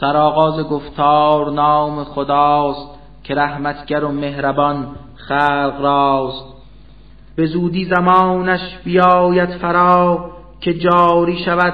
[0.00, 2.88] سرآغاز گفتار نام خداست
[3.24, 6.44] که رحمتگر و مهربان خلق راست.
[7.36, 11.72] به زودی زمانش بیاید فرا که جاری شود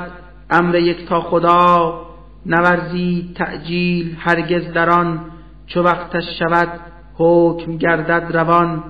[0.50, 2.00] امر یک تا خدا.
[2.46, 5.20] نورزی تعجیل هرگز در آن
[5.66, 6.68] چو وقتش شود
[7.14, 8.84] حکم گردد روان.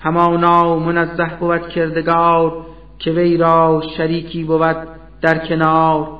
[0.00, 2.66] همانا منزه بود کردگار
[2.98, 4.76] که وی را شریکی بود
[5.22, 6.17] در کنار.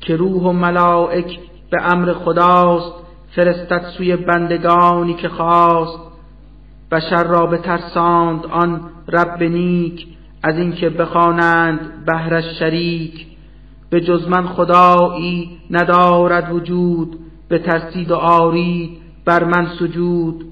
[0.00, 1.38] که روح و ملائک
[1.70, 2.94] به امر خداست
[3.36, 5.98] فرستد سوی بندگانی که خواست
[6.90, 10.06] بشر را بترساند آن رب نیک
[10.42, 13.26] از اینکه بخوانند بهرش شریک.
[13.90, 18.90] به جز من خدایی ندارد وجود به ترسید و آرید
[19.24, 20.44] بر من سجود.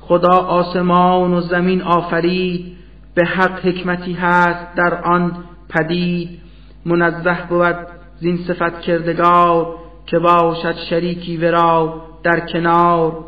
[0.00, 2.76] خدا آسمان و زمین آفرید
[3.14, 6.40] به حق حکمتی هست در آن پدید.
[6.86, 9.74] منزه بود زین صفت کردگار
[10.06, 13.24] که باشد شریکی ورا در کنار.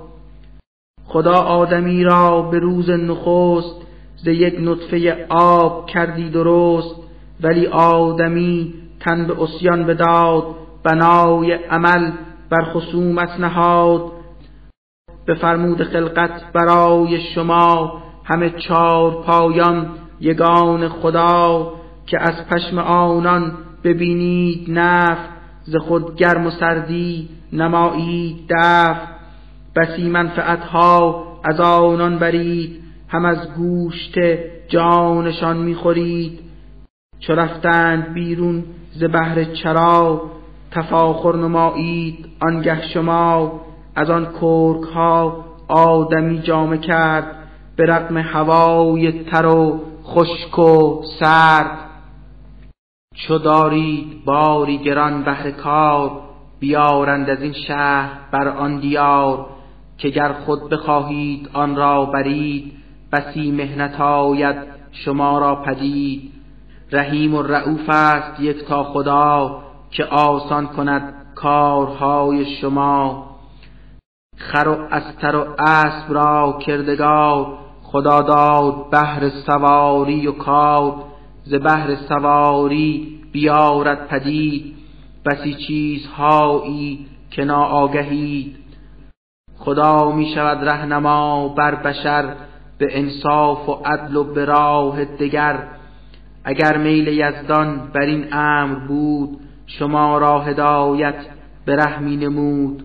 [1.05, 3.77] خدا آدمی را به روز نخست
[4.17, 6.95] ز یک نطفه آب کردی درست
[7.41, 10.45] ولی آدمی تن به اسیان بداد
[10.85, 12.11] بنای عمل
[12.51, 14.13] بر خصومت نهاد.
[15.27, 19.89] به فرمود خلقت برای شما همه چار پایان
[20.21, 21.73] یگان خدا
[22.07, 23.53] که از پشم آنان
[23.85, 25.19] ببینید نف
[25.65, 28.97] ز خود گرم و سردی نمایید دف
[29.77, 34.15] بسی منفعتها از آنان برید هم از گوشت
[34.69, 36.39] جانشان می‌خورید.
[37.21, 40.23] چو رفتند بیرون ز بهر چرا
[40.71, 43.61] تفاخر نمایید آنگه شما.
[43.97, 47.27] از آن کرک ها آدمی جامه کرد
[47.77, 51.88] به رقم هوای تر و خشک و سرد.
[53.19, 56.21] چو دارید باری گران بهر کار
[56.61, 59.47] بیارند از این شهر بر آن دیار
[59.99, 62.73] که گر خود بخواهید آن را برید
[63.13, 64.57] بسی مهنت آید
[64.93, 66.33] شما را پدید.
[66.93, 73.27] رحیم و رعوف است یک تا خدا که آسان کند کارهای شما.
[74.37, 81.08] خر و استر و اسب را کردگار خدا داد بهر سواری و کار.
[81.49, 84.75] ز بهر سواری بیارد پدید
[85.27, 88.57] بسی چیزهایی که ناآگهید.
[89.59, 92.35] خدا می شود رهنما بر بشر
[92.79, 95.69] به انصاف و عدل و به راه دگر.
[96.45, 101.27] اگر میل یزدان بر این امر بود شما را هدایت
[101.65, 102.85] به رحمی نمود.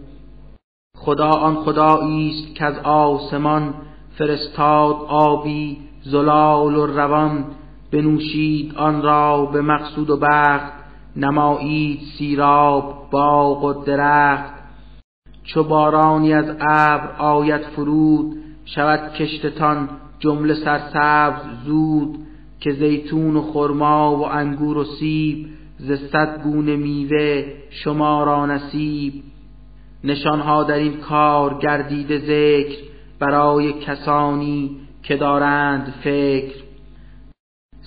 [0.98, 3.74] خدا آن خدایی است که از آسمان
[4.18, 7.46] فرستاد آبی زلال و روان.
[7.94, 10.74] بنوشید آن را به مقصود و بخت
[11.16, 14.54] نمایید سیراب باغ و درخت.
[15.44, 19.90] چو بارانی از ابر آید فرود شود کشتتان
[20.20, 22.20] جمله سرسبز زود.
[22.60, 29.14] که زیتون و خرما و انگور و سیب ز صد گونه میوه شما را نصیب.
[30.04, 32.78] نشانها در این کار گردیده ذکر
[33.20, 36.63] برای کسانی که دارند فکر.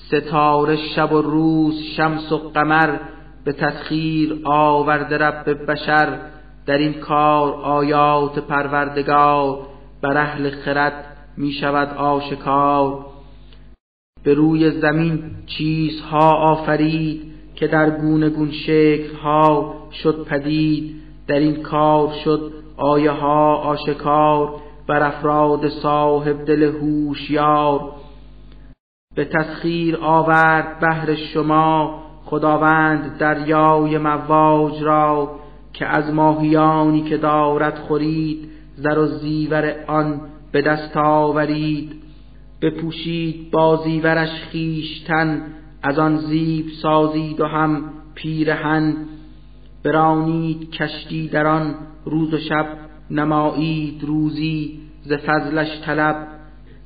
[0.09, 2.99] ستاره شب و روز شمس و قمر
[3.45, 6.19] به تسخیر آورده رب بشر.
[6.67, 9.59] در این کار آیات پروردگار
[10.03, 13.07] بر اهل خرد می شود آشکار.
[14.25, 17.23] به روی زمین چیزها آفرید
[17.55, 20.97] که در گونه گون شکل ها شد پدید.
[21.29, 24.55] در این کار شد آیه ها آشکار
[24.89, 27.93] بر افراد صاحب دل هوشیار.
[29.17, 35.37] به تسخیر آورد بهر شما خداوند دریای مواج را
[35.73, 40.21] که از ماهیانی که دارد خورید زر و زیور آن
[40.53, 41.93] به دست آورید.
[42.63, 45.43] بپوشید با زیورش خیشتن
[45.83, 47.85] از آن زیب سازید و هم
[48.15, 48.97] پیرهن.
[49.85, 51.75] برانید کشتی در آن
[52.05, 52.67] روز و شب
[53.11, 56.36] نمایید روزی ز فضلش طلب.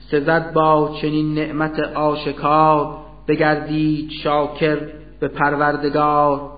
[0.01, 2.97] سزد با چنین نعمت آشکار
[3.29, 4.79] بگردید شاکر
[5.21, 6.51] به پروردگار.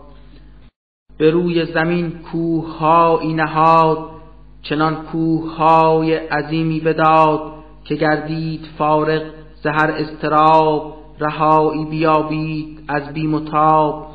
[1.19, 4.09] به روی زمین کوههایی نهاد
[4.63, 7.41] چنان کوههای عظیمی بداد
[7.85, 9.23] که گردید فارغ
[9.63, 14.07] زهر استراب رهایی بیابید از بیم و تاب.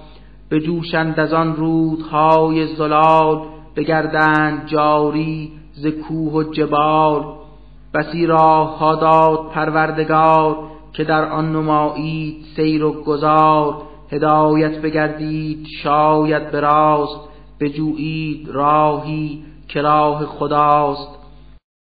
[0.52, 3.42] بجوشند از آن رودهای زلال
[3.76, 7.47] بگردند جاری ز کوه و جبال.
[7.94, 10.58] بسی راه داد پروردگار
[10.94, 13.82] که در آن نمایید سیر و گذار
[14.12, 17.20] هدایت بگردید شاید به راست
[17.60, 21.18] بجویید راهی که راه خداست.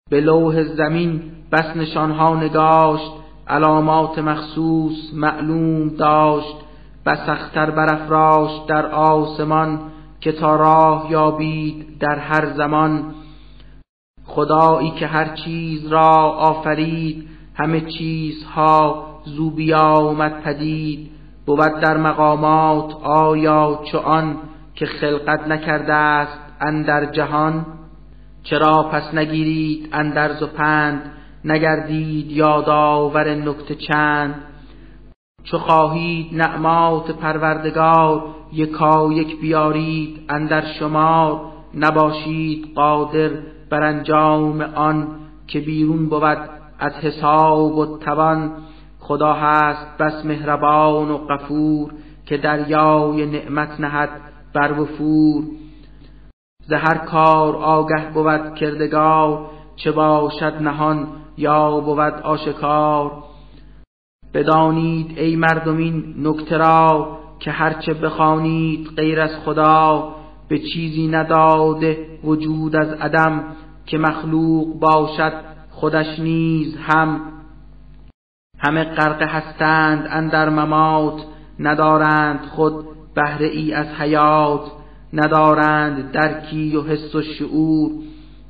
[0.10, 3.12] به لوح زمین بس نشانها نگاشت
[3.48, 6.56] علامات مخصوص معلوم داشت.
[7.06, 9.80] بس اختر برافراشت در آسمان
[10.22, 13.04] که تا راه یابید در هر زمان.
[14.30, 21.10] خدایی که هر چیز را آفرید همه چیزها زو آمد پدید.
[21.46, 24.38] بود در مقامات آیا چو آن
[24.76, 27.66] که خلقت نکرده است اندر جهان؟
[28.44, 31.02] چرا پس نگیرید اندرز و پند
[31.46, 34.36] نگردید یادآور نکته چند؟
[35.44, 38.24] چو خواهید نعمات پروردگار
[38.54, 41.42] یکا یک بیارید اندر شمار.
[41.76, 43.30] نباشید قادر
[43.70, 45.08] بر انجام آن
[45.48, 46.50] که بیرون بود
[46.80, 48.52] از حساب و توان.
[49.00, 51.92] خدا هست بس مهربان و غفور
[52.26, 54.10] که دریای نعمت نهد
[54.54, 55.44] بر وفور.
[56.68, 61.08] ز هر کار آگه بود کردگار چه باشد نهان
[61.38, 63.24] یا بود آشکار.
[64.34, 70.16] بدانید ای مردمین نکته را که هرچه بخوانید غیر از خدا
[70.50, 73.44] به چیزی نداده وجود از عدم
[73.86, 75.34] که مخلوق باشد
[75.70, 77.22] خودش نیز هم.
[78.60, 81.22] همه غرق هستند اندر ممات
[81.60, 82.74] ندارند خود
[83.16, 84.62] بهره ای از حیات
[85.14, 87.92] ندارند درکی و حس و شعور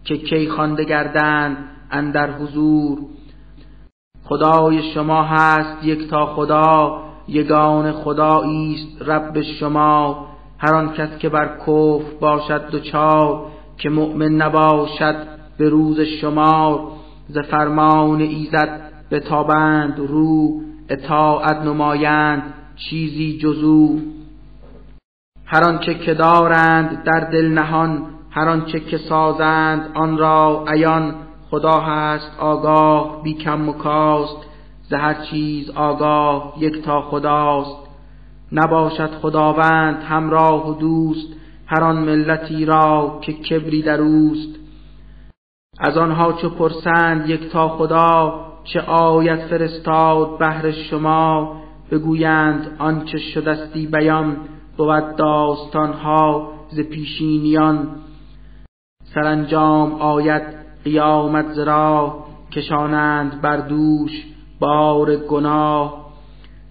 [0.04, 1.58] که کی خوانده گردند
[1.92, 3.00] اندر حضور.
[4.24, 10.29] خدای شما هست یک تا خدا یگان خدایی است رب شما.
[10.60, 13.46] هر آن کس که بر کفر باشد دچار
[13.78, 15.16] که مؤمن نباشد
[15.58, 16.88] به روز شمار
[17.28, 18.90] ز فرمان ایزد
[19.20, 22.44] تابند رو اطاعت نمایند
[22.76, 24.00] چیزی جزو.
[25.46, 31.16] هر آنچه که دارند در دل نهان هر آنچه که سازند آن را عیان.
[31.50, 34.38] خدا هست آگاه بی کم و کاست
[34.90, 37.89] ز هر چیز آگاه یک تا خداست.
[38.52, 41.28] نباشد خداوند همراه و دوست
[41.68, 44.60] هر آن ملتی را که کبری در اوست.
[45.80, 51.56] از آنها چو پرسند یک تا خدا چه آیت فرستاد بهر شما
[51.92, 54.38] بگویند آنچه شدستی بیان
[54.78, 57.88] بود داستانها ز پیشینیان.
[59.14, 60.44] سرانجام آید
[60.84, 64.12] قیامت زرا کشانند بر دوش
[64.60, 65.99] بار گناه.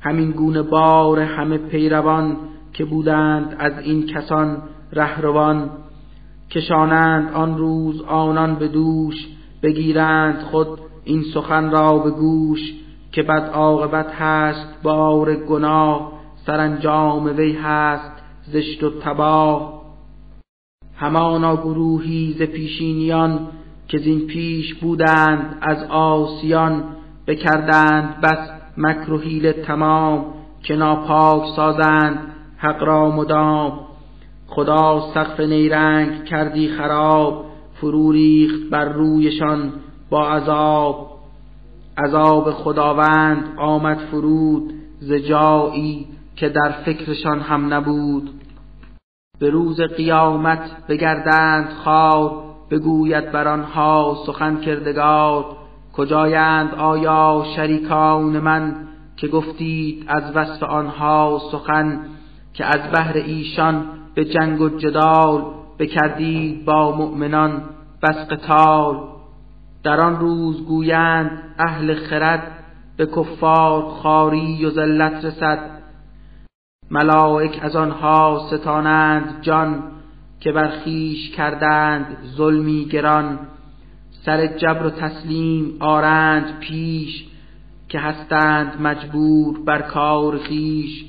[0.00, 2.36] همین گونه بار همه پیروان
[2.72, 4.62] که بودند از این کسان
[4.92, 5.70] رهروان
[6.50, 9.28] کشانند آن روز آنان به دوش
[9.62, 10.68] بگیرند خود
[11.04, 12.74] این سخن را به گوش
[13.12, 16.12] که بد عاقبت هست بار گناه
[16.46, 18.12] سرانجام وی هست
[18.52, 19.82] زشت و تباه.
[20.96, 23.48] همانا گروهی ز پیشینیان
[23.88, 26.84] که زین پیش بودند از آسیان
[27.26, 30.24] بکردند بس مکر و تمام
[30.62, 32.18] که ناپاک سازند
[32.56, 33.80] حق را مدام.
[34.46, 37.44] خدا سقف نیرنگ کردی خراب
[37.74, 39.72] فرو ریخت بر رویشان
[40.10, 41.10] با عذاب.
[41.98, 48.30] عذاب خداوند آمد فرود ز جایی که در فکرشان هم نبود.
[49.40, 55.57] به روز قیامت بگردند خار بگوید بر آنها سخن کردگار.
[55.98, 58.74] کجایند آیا شریکان من
[59.16, 62.00] که گفتید از وصف آنها سخن
[62.54, 65.44] که از بهر ایشان به جنگ و جدال
[65.78, 67.62] بکردید با مؤمنان
[68.02, 68.96] بس قتال؟
[69.82, 72.52] در آن روز گویند اهل خرد
[72.96, 75.58] به کفار خاری و ذلت رسد.
[76.90, 79.82] ملائک از آنها ستانند جان
[80.40, 83.38] که بر خویش کردند ظلمی گران.
[84.24, 87.24] سر جبر و تسلیم آرند پیش
[87.88, 91.04] که هستند مجبور بر کار خویش.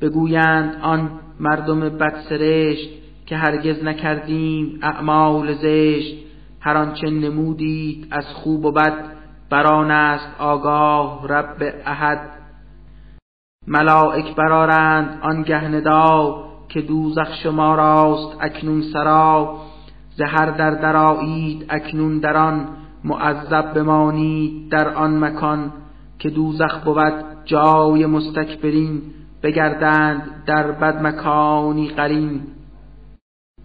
[0.00, 2.88] بگویند آن مردم بدسرشت
[3.26, 6.14] که هرگز نکردیم اعمال زشت.
[6.60, 9.04] هر آنچه نمودید از خوب و بد
[9.50, 12.30] بران است آگاه رب احد.
[13.66, 19.56] ملائک برارند آن گهندا که دوزخ شما راست اکنون سرا.
[20.16, 22.68] زهر در درایید اکنون در آن
[23.04, 25.72] معذب بمانید در آن مکان
[26.18, 29.02] که دوزخ بود جای مستکبرین
[29.42, 32.40] بگردند در بد مکانی قرین.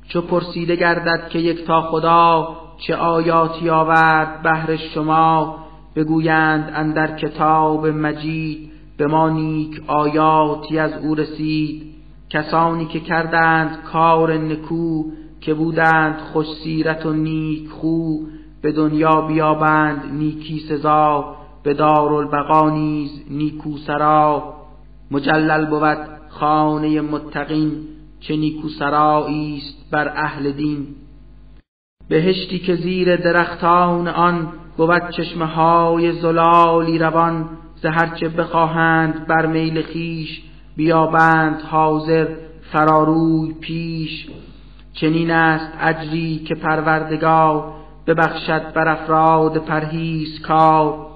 [0.08, 5.58] چو پرسیده گردد که یک تا خدا چه آیاتی آورد بهر شما
[5.96, 11.96] بگویند اندر کتاب مجید به ما نیک آیاتی از او رسید.
[12.30, 15.04] کسانی که کردند کار نکو
[15.42, 18.18] که بودند خوش سیرت و نیک خو
[18.62, 24.54] به دنیا بیابند نیکی سزا به دارالبقا نیز نیکو سرا.
[25.12, 25.98] مجلل بود
[26.30, 27.72] خانه متقین
[28.20, 30.88] چه نیکو است بر اهل دین.
[32.10, 39.82] بهشتی که زیر درختان آن بود چشمه های زلالی روان ز هرچه بخواهند بر میل
[39.82, 40.42] خیش
[40.76, 42.28] بیابند حاضر
[42.72, 44.28] فراروی پیش.
[44.94, 47.74] چنین است اجری که پروردگار
[48.08, 51.08] ببخشد بر افراد پرهیز کار.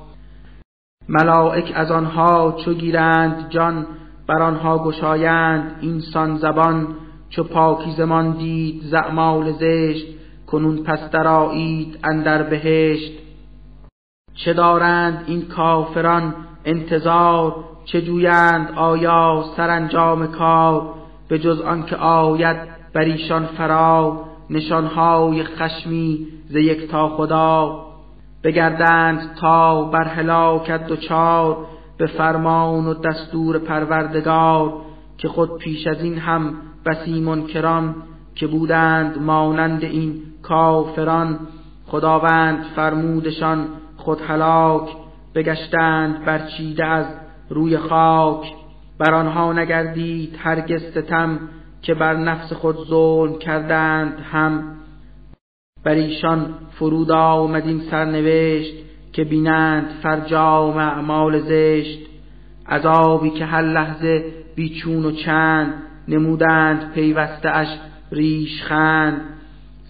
[1.09, 3.87] ملائک از آنها چو گیرند جان
[4.27, 6.87] بر آنها گشایند اینسان زبان.
[7.29, 10.05] چو پاکیزمان دید زعمال زشت
[10.47, 13.11] کنون پس درآیید اندر بهشت.
[14.35, 20.93] چه دارند این کافران انتظار؟ چه جویند آیا سرانجام کار؟
[21.27, 22.57] به جز آنکه آید
[22.93, 27.85] بر ایشان فرا نشانهای خشمی ز یک تا خدا.
[28.43, 31.57] بگردند تا بر هلاکت دچار
[31.97, 34.73] به فرمان و دستور پروردگار
[35.17, 36.53] که خود پیش از این هم
[36.85, 37.95] بسی منکران
[38.35, 41.39] که بودند مانند این کافران.
[41.87, 44.89] خداوند فرمودشان خود هلاک
[45.35, 47.05] بگشتند برچیده از
[47.49, 48.53] روی خاک.
[48.99, 51.39] بر آنها نگردید هرگز ستم
[51.83, 54.63] که بر نفس خود ظلم کردند هم
[55.83, 58.73] بر ایشان فرود آمد این سرنوشت
[59.13, 61.99] که بینند فرجام اعمال زشت.
[62.67, 64.25] عذابی که هر لحظه
[64.55, 65.73] بیچون و چند
[66.07, 67.67] نمودند پیوسته اش
[68.11, 69.21] ریش خند.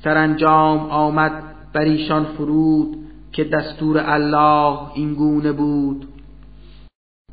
[0.04, 2.98] سرانجام آمد بر ایشان فرود
[3.32, 6.08] که دستور الله این گونه بود.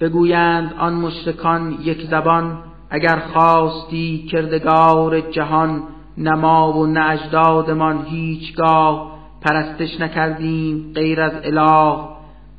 [0.00, 5.82] بگویند آن مشرکان یک زبان اگر خواستی کردگار جهان
[6.18, 11.97] نما و نه اجدادمان هیچگاه پرستش نکردیم غیر از اله.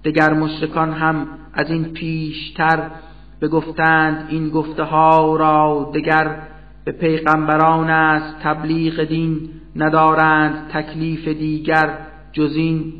[0.03, 2.91] دگر مشرکان هم از این پیشتر
[3.41, 5.91] بگفتند این گفته ها را.
[5.93, 6.37] دگر
[6.85, 11.97] به پیغمبران است تبلیغ دین ندارند تکلیف دیگر
[12.31, 12.93] جزین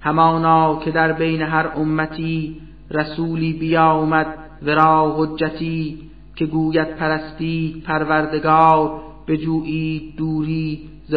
[0.00, 2.60] همانا که در بین هر امتی
[2.90, 4.26] رسولی بیامد
[4.62, 6.09] ورا حجتی
[6.40, 11.14] که گوید پرستی پروردگار بجویید دوری ز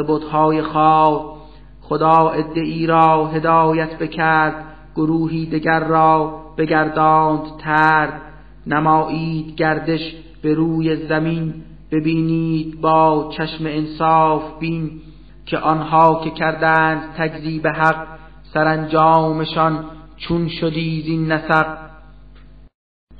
[0.61, 1.35] خار
[1.81, 4.55] خدا ادعی را هدایت بکرد
[4.95, 8.21] گروهی دگر را بگرداند ترد
[8.67, 11.53] نمایید گردش به روی زمین
[11.91, 14.91] ببینید با چشم انصاف بین
[15.45, 18.07] که آنها که کردند تکذیب حق
[18.43, 19.85] سرانجامشان
[20.17, 21.92] چون شدی زین نسق.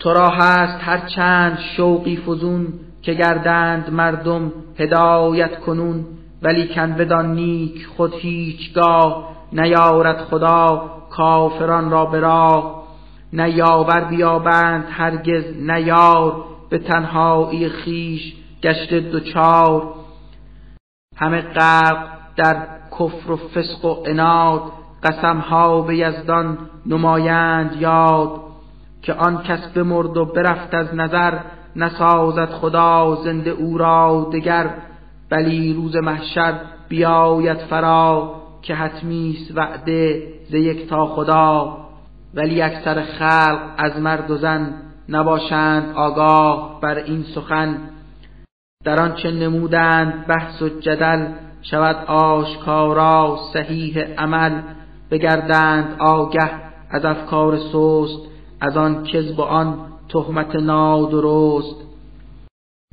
[0.03, 6.05] تو را هست هر چند شوقی فزون که گردند مردم هدایت کنون
[6.41, 12.83] ولی کن بدان نیک خود هیچگاه نیارد خدا کافران را به راه.
[13.33, 13.49] نه
[14.09, 18.33] بیابند هرگز نیار به تنهایی خیش
[18.63, 19.93] گشته دوچار.
[21.17, 22.07] همه غرق
[22.37, 22.55] در
[22.91, 24.61] کفر و فسق و عناد
[25.03, 28.52] قسمها به یزدان نمایند یاد.
[29.03, 31.39] که آن کس بمرد و برفت از نظر
[31.75, 34.69] نسازد خدا زنده او را دگر
[35.29, 36.53] بلی روز محشر
[36.89, 41.77] بیاید فرا که حتمیست وعده ز یک تا خدا.
[42.33, 44.73] ولی اکثر خلق از مرد و زن
[45.09, 47.77] نباشند آگاه بر این سخن.
[48.85, 51.25] در آنچه نمودند بحث و جدل
[51.61, 54.61] شود آشکارا صحیح عمل.
[55.11, 56.51] بگردند آگه
[56.89, 58.32] از افکار سست
[58.63, 59.77] از آن کذب و آن
[60.09, 61.75] تهمت نادرست.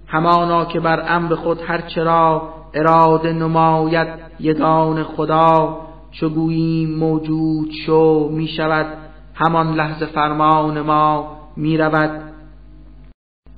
[0.07, 4.09] همانا که بر امر خود هر چرا اراده نماید
[4.41, 5.79] یگان خدا
[6.11, 8.87] چو گوییم موجود شو می شود
[9.35, 12.11] همان لحظه فرمان ما می رود.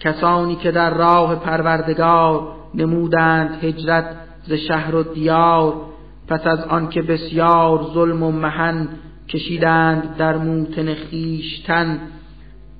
[0.00, 4.16] کسانی که در راه پروردگار نمودند هجرت
[4.46, 5.74] ز شهر و دیار
[6.28, 8.88] پس از آن که بسیار ظلم و محن
[9.32, 12.00] کشیدند در موتن خیشتن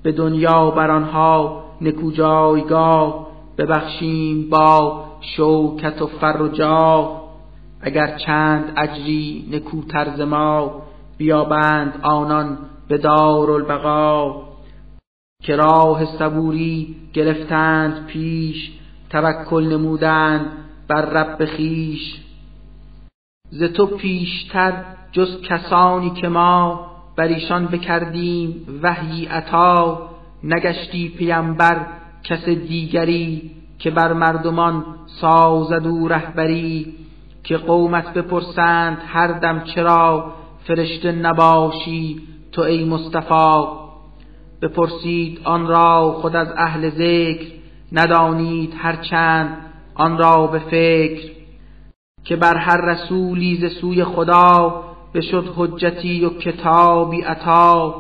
[0.03, 3.27] به دنیا بر آنها نکو جایگاه
[3.59, 7.23] ببخشیم با شوکت و فر و جاه
[7.81, 10.83] اگر چند اجری نکوتر ز ما
[11.19, 14.35] بیابند آنان به دارالبقا.
[15.43, 18.73] که راه صبوری گرفتند پیش
[19.11, 20.47] توکل نمودند
[20.89, 22.22] بر رب خیش
[23.53, 24.73] ز تو پیشتر
[25.13, 30.09] جز کسانی که ما بر ایشان بکردیم وحی عطا
[30.45, 31.87] نگشتی پیمبر
[32.25, 36.95] کس دیگری که بر مردمان سازد و رهبری
[37.45, 40.33] که قومت بپرسند هر دم چرا
[40.65, 42.21] فرشته نباشی
[42.53, 43.83] تو ای مصطفی.
[44.63, 47.47] بپرسید آن را خود از اهل ذکر
[47.93, 49.57] ندانید هر چند
[49.95, 51.42] آن را به فکر.
[52.25, 57.95] که بر هر رسولی ز سوی خدا بشد حجتی و کتابی عطا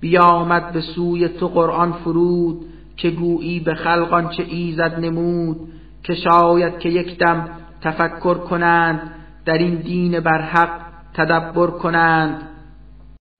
[0.00, 5.56] بیامد به سوی تو قرآن فرود که گویی به خلقان چه ایزد نمود
[6.02, 7.48] که شاید که یک دم
[7.82, 10.70] تفکر کنند در این دین برحق
[11.14, 12.42] تدبر کنند.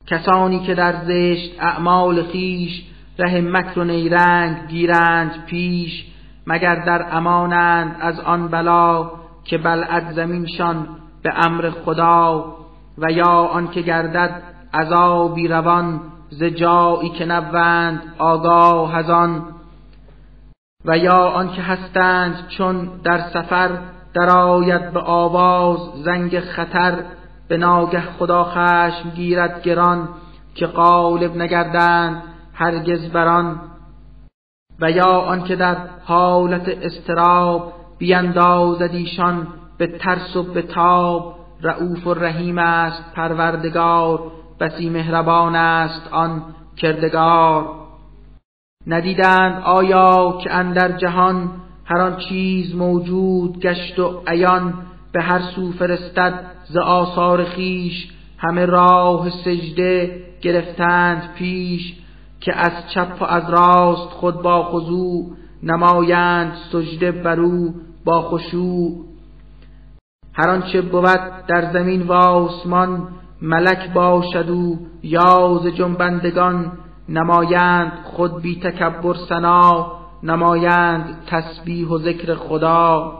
[0.07, 2.83] کسانی که در زشت اعمال خیش
[3.19, 6.05] ره مکر و نیرنگ گیرند پیش
[6.47, 10.89] مگر در امانند از آن بلا که بلعد زمینشان
[11.23, 12.57] به امر خدا
[12.99, 14.43] و یا آنکه گردد
[14.75, 19.45] عذابی روان ز جایی که نبوند آگاه از آن
[20.85, 23.79] و یا آنکه هستند چون در سفر
[24.15, 27.05] درآید به آواز زنگ خطر
[27.49, 30.09] به ناگه خدا خشم گیرد گران
[30.55, 32.23] که غالب نگردند
[32.55, 33.61] هرگز بران
[34.81, 39.47] و یا آنکه در حالت استراب بیندازد ایشان
[39.79, 41.37] به ترس و به تاب.
[41.63, 46.43] رعوف و رحیم است پروردگار بسی مهربان است آن
[46.77, 47.69] کردگار.
[48.87, 51.51] ندیدند آیا که اندر جهان
[51.85, 54.75] هر آن چیز موجود گشت و عیان
[55.13, 61.95] به هر سو فرستد ز آثار خیش همه راه سجده گرفتند پیش
[62.41, 65.27] که از چپ و از راست خود با خضوع
[65.63, 67.73] نمایند سجده برو
[68.05, 69.05] با خشوع.
[70.33, 73.09] هر آنچه بود در زمین و آسمان
[73.43, 76.73] ملک باشد او یا ز جنبندگان.
[77.09, 79.93] نمایند خود بی تکبر سنا
[80.23, 83.13] نمایند تسبیح و ذکر خدا.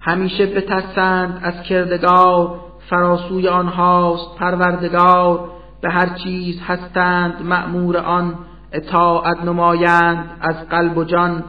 [0.00, 2.60] همیشه بترسند از کردگار
[2.90, 5.50] فراسوی آنهاست پروردگار.
[5.82, 8.34] به هر چیز هستند مأمور آن
[8.72, 11.44] اطاعت نمایند از قلب و جان.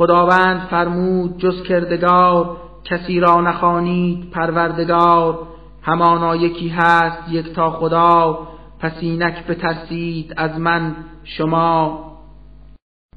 [0.00, 5.38] خداوند فرمود جز کردگار کسی را نخوانید پروردگار.
[5.82, 8.38] همانا یکی هست یک تا خدا.
[8.78, 12.04] پس اینک بترسید از من شما.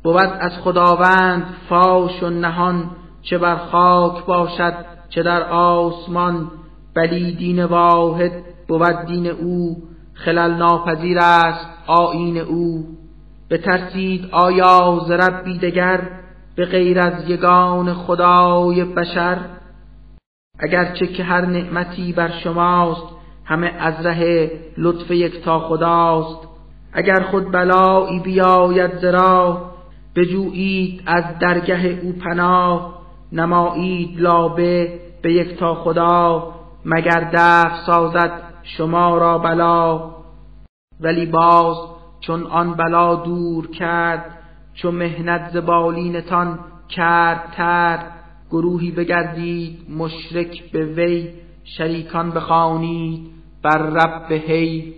[0.03, 2.89] بود از خداوند فاش و نهان
[3.21, 4.73] چه بر خاک باشد
[5.09, 6.51] چه در آسمان.
[6.95, 8.31] بلی دین واحد
[8.67, 9.77] بود دین او.
[10.13, 12.85] خلل ناپذیر است آیین او.
[13.49, 16.22] بترسید آیا ز ربی دگر؟
[16.55, 19.37] به غیر از یگان خدای بشر.
[20.59, 23.07] اگرچه که هر نعمتی بر شماست
[23.45, 26.47] همه از ره لطف یکتا خداست.
[26.93, 29.71] اگر خود بلایی بیاید زرا
[30.15, 32.93] بجویید از درگه او پناه.
[33.31, 36.53] نمایید لابه به یکتا خدا
[36.85, 40.11] مگر دفع سازد شما را بلا.
[40.99, 41.77] ولی باز
[42.19, 44.32] چون آن بلا دور کرد
[44.73, 46.59] چو مهنت زبالینتان
[46.89, 47.99] کرد تر
[48.51, 51.29] گروهی بگردید مشرک به وی
[51.63, 53.31] شریکان بخوانید
[53.63, 54.93] بر رب هی.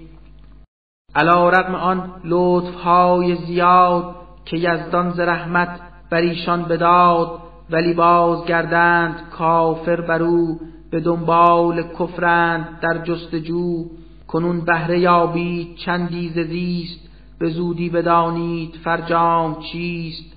[1.15, 5.79] علا رقم آن لطفهای زیاد که یزدان ز رحمت
[6.11, 10.59] بر ایشان بداد ولی بازگردند کافر بر او
[10.91, 13.85] به دنبال کفرند در جستجو.
[14.27, 17.04] کنون بهره یابید چندی زیست
[17.39, 20.35] به زودی بدانید فرجام چیست.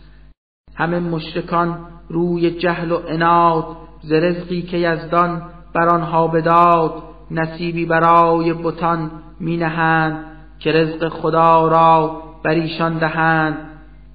[0.74, 3.64] همه مشرکان روی جهل و عناد
[4.00, 5.42] ز رزقی که یزدان
[5.74, 7.02] بر آنها بداد.
[7.30, 10.24] نصیبی برای بتان می نهند
[10.58, 13.58] که رزق خدا را بر ایشان دهند.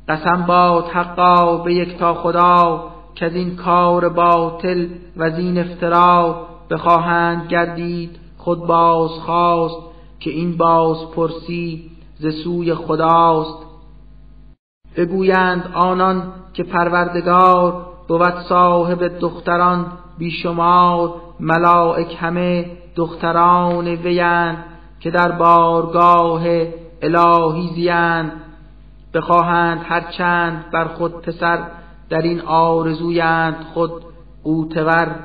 [0.08, 6.48] قسم باد حقا به یک تا خدا که از این کار باطل و زین افترا
[6.70, 8.20] بخواهند گردید.
[8.38, 9.76] خود باز خواست
[10.20, 11.93] که این باز پرسی
[12.24, 13.58] ز سوی خداست.
[14.96, 19.86] بگویند آنان که پروردگار بود صاحب دختران
[20.18, 24.66] بیشمار ملائک همه دختران ویند
[25.00, 26.42] که در بارگاه
[27.02, 28.32] الهی زیند
[29.14, 31.60] بخواهند هرچند بر خود پسر
[32.10, 33.92] در این آرزویند خود
[34.44, 35.16] قوتور.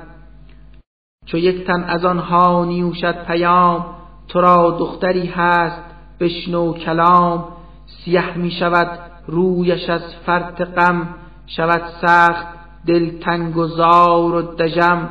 [1.27, 3.87] چو یک تن از آنها نیوشد پیام
[4.29, 5.88] تو را دختری هست
[6.21, 7.45] بشنو کلام
[7.87, 11.09] سیه می شود رویش از فرط غم
[11.47, 12.47] شود سخت
[12.87, 15.09] دل تنگ و زار و دژم.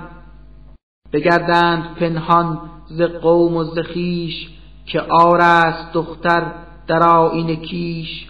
[1.13, 4.49] بگردند پنهان ز قوم و ز خویش
[4.85, 6.43] که آر است دختر
[6.87, 8.27] در آیین کیش.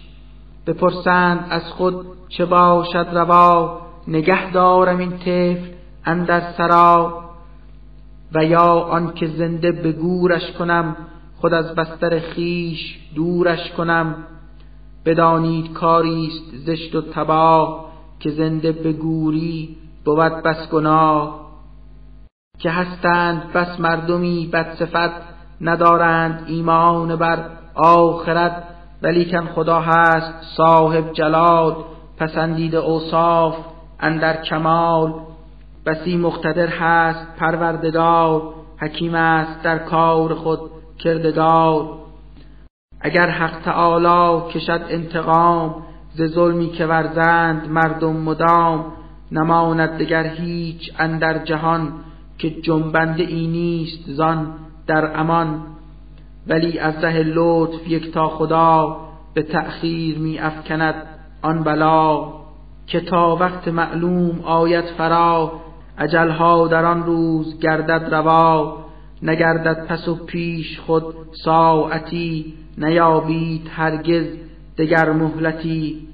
[0.66, 5.68] بپرسند از خود چه باشد روا نگه دارم این طفل
[6.04, 7.24] اندر سرا.
[8.34, 10.96] و یا آنکه زنده به گورش کنم
[11.40, 14.14] خود از بستر خیش دورش کنم.
[15.04, 17.88] بدانید کاریست زشت و تباه
[18.20, 21.48] که زنده به گوری بود بس گناه.
[22.58, 25.10] که هستند بس مردمی بد صفت
[25.60, 28.64] ندارند ایمان بر آخرت.
[29.02, 31.76] ولیکن خدا هست صاحب جلال
[32.16, 33.56] پسندید اوصاف
[34.00, 35.14] اندر کمال.
[35.86, 40.77] بسی مقتدر هست پروردگار حکیم است در کار خود.
[40.98, 41.98] کردگار.
[43.00, 45.74] اگر حق تعالی کشد انتقام
[46.14, 48.84] ز ظلمی که ورزند مردم مدام.
[49.32, 51.92] نماند دگر هیچ اندر جهان
[52.38, 54.54] که جنبنده ای نیست زان
[54.86, 55.62] در امان.
[56.46, 58.96] ولی از ره لطف یک تا خدا
[59.34, 60.94] به تأخیر می افکند
[61.42, 62.32] آن بلا
[62.86, 65.52] که تا وقت معلوم آید فرا.
[65.98, 68.87] اجلها در آن روز گردد روا.
[69.22, 74.26] نگردد پس و پیش خود ساعتی نیابید هرگز
[74.78, 76.08] دگر مهلتی.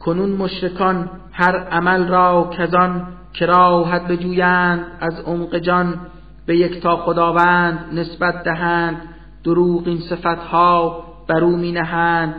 [0.00, 6.00] کنون مشرکان هر عمل را کزان کراهت بجویند از عمق جان
[6.46, 8.96] به یک تا خداوند نسبت دهند.
[9.44, 12.34] دروغ این صفتها بر او می نهند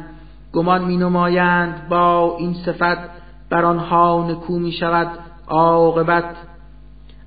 [0.54, 3.10] گمان می نمایند با این صفت
[3.50, 5.08] بر آنها نکو می شود
[5.48, 6.36] عاقبت.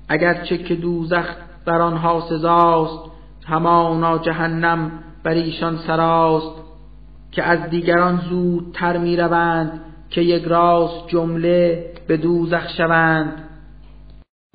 [0.09, 2.99] اگرچه که دوزخ بر آنها سزاست.
[3.45, 4.91] همانا جهنم
[5.23, 6.65] بر ایشان سراست.
[7.31, 13.43] که از دیگران زودتر می روند که یک راست جمله به دوزخ شوند.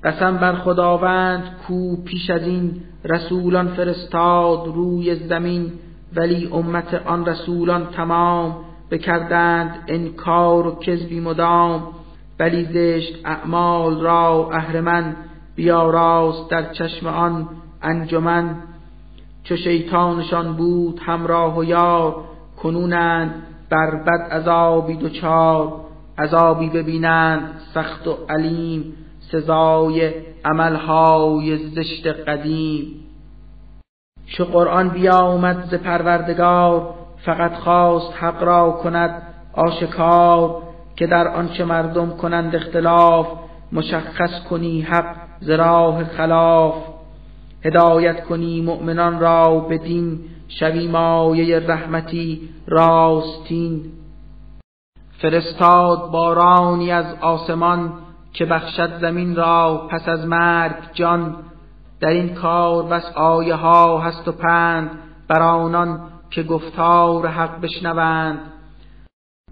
[0.03, 5.71] قسم بر خداوند کو پیش از این رسولان فرستاد روی زمین
[6.15, 8.55] ولی امت آن رسولان تمام
[8.91, 11.87] بکردند انکار و کذبی مدام.
[12.39, 15.15] ولی زشت اعمال را اهرمن
[15.55, 17.49] بیاراست در چشم آن
[17.81, 18.55] انجمن
[19.43, 22.23] چو شیطانشان بود همراه و یار
[22.57, 25.73] کنونند بر بد عذابی دوچار
[26.17, 28.93] عذابی ببینند سخت و علیم
[29.31, 30.13] سزای
[30.45, 32.87] عملهای زشت قدیم.
[34.25, 36.93] چو قرآن بیامد ز پروردگار
[37.25, 39.21] فقط خواست حق را کند
[39.53, 40.61] آشکار
[40.95, 43.27] که در آنچه مردم کنند اختلاف
[43.71, 45.51] مشخص کنی حق ز
[46.17, 46.75] خلاف.
[47.65, 53.83] هدایت کنی مؤمنان را به دین شوی مایه رحمتی راستین.
[55.21, 57.93] فرستاد بارانی از آسمان
[58.33, 61.35] که بخشد زمین را پس از مرگ جان.
[61.99, 64.91] در این کار بس آیه ها هست و پند
[65.27, 65.99] بر آنان
[66.29, 68.39] که گفتار حق بشنوند.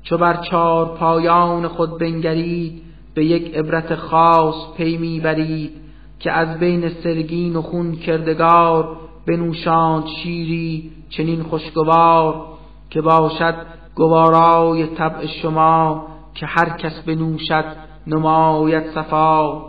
[0.04, 2.89] چو بر چار پایان خود بنگرید
[3.20, 5.72] به یک عبرت خاص پی می‌برید
[6.20, 12.46] که از بین سرگین و خون کردگار بنوشاند شیری چنین خوشگوار
[12.90, 13.56] که باشد
[13.96, 17.66] گوارای طبع شما که هر کس بنوشد
[18.08, 19.62] نماید صفا.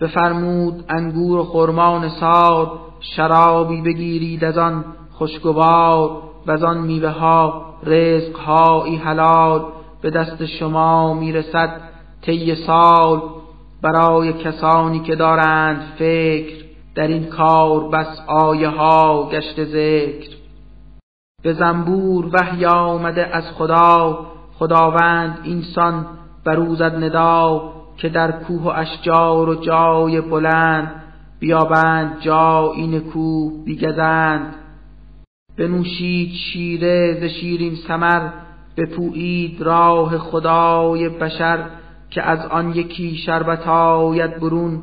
[0.00, 7.64] بفرمود انگور و خرما سار شرابی بگیرید از آن خوشگوار و از آن میوه ها
[7.82, 8.40] رزق
[9.04, 9.64] حلال
[10.02, 11.89] به دست شما می‌رسد
[12.22, 13.20] طی سال
[13.82, 20.36] برای کسانی که دارند فکر در این کار بس آیه ها گشت ذکر.
[21.42, 24.26] به زنبور وحی آمده از خدا
[24.58, 26.06] خداوند اینسان
[26.44, 31.02] بروزد ندا که در کوه و اشجار و جای بلند
[31.40, 34.54] بیابند جایی نکو بیگزند.
[35.58, 38.28] بنوشید شیره ز شیرین سمر
[38.76, 41.64] بپویید راه خدای بشر.
[42.10, 44.82] که از آن یکی شربت آید برون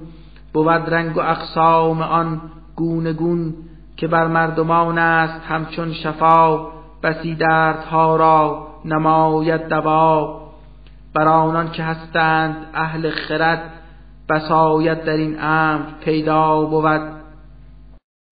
[0.53, 2.41] بود رنگ و اقسام آن
[2.75, 3.53] گونه گون
[3.97, 6.67] که بر مردمان است همچون شفا
[7.03, 10.41] بسی دردها را نماید دوا.
[11.13, 13.71] بر آنان که هستند اهل خرد
[14.29, 17.01] بساید در این امر پیدا بود.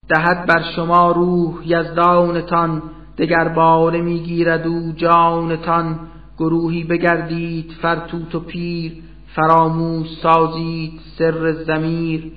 [0.09, 2.81] دهد بر شما روح یزدانتان
[3.17, 5.99] دگر باره می‌گیرد او جانتان.
[6.37, 8.91] گروهی بگردید فرتوت و پیر
[9.35, 12.31] فراموش سازید سر زمیر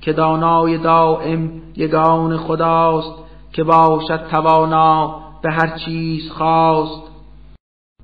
[0.00, 3.14] که دانای دائم یگان خداست
[3.52, 7.02] که باشد توانا به هر چیز خواست.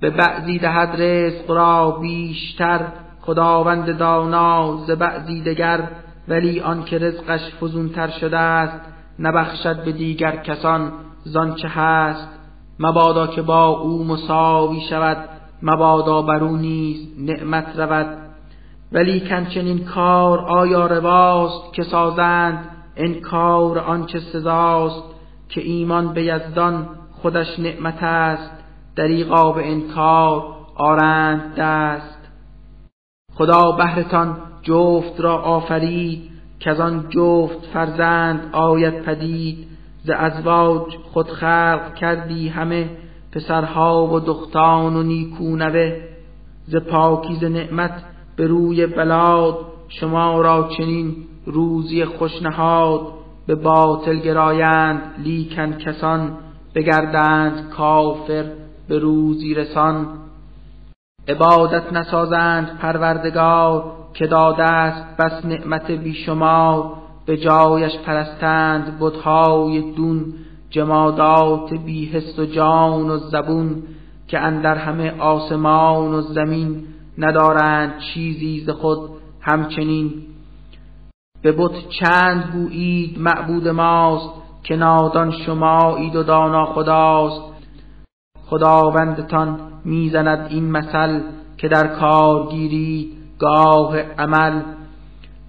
[0.01, 2.81] به بعضی دهد رزق را بیشتر
[3.21, 5.89] خداوند دانا ز بعضی دگر
[6.29, 8.81] ولی آن که رزقش فزونتر شده است
[9.19, 10.93] نبخشد به دیگر کسان
[11.25, 12.29] زان چه هست.
[12.79, 18.19] مبادا که با او مساوی شود مبادا بر او نیز نعمت رود.
[18.93, 19.21] ولی
[19.55, 22.65] چنین کار آیا رواست که سازند؟
[22.97, 25.05] انکار آنچه سزاست
[25.49, 26.89] که ایمان به یزدان
[27.23, 28.51] خودش نعمت است.
[28.97, 30.45] دریغا به انکار
[30.75, 32.19] آرند دست.
[33.35, 39.69] خدا بهرتان جفت را آفرید که از آن جفت فرزند آید پدید.
[40.05, 42.91] ز ازواج خود خلق کردی همه
[43.33, 46.01] پسرها و دختان و نیکونوه
[46.67, 48.03] ز پاکیز نعمت
[48.37, 53.01] به روی بلاد شما را چنین روزی خوشنهاد
[53.47, 56.37] به باطل گرایند لیکن کسان
[56.75, 58.45] بگردند کافر
[58.89, 60.07] به روزی رسان.
[61.29, 66.93] عبادت نسازند پروردگار که داده است بس نعمت بیشمار
[67.27, 70.35] به جایش پرستند بتهای دون.
[70.71, 73.83] جمادات بی و جان و زبون
[74.29, 76.85] که اندر همه آسمان و زمین
[77.19, 80.13] ندارند چیزی ز خود همچنین.
[81.43, 84.31] به بت چند گویید معبود ماست
[84.65, 87.43] که نادان شمایید و دانا خداست.
[88.47, 91.21] خداوندتان می‌زند این مثل
[91.57, 94.63] که در کار گیرید گاه عمل.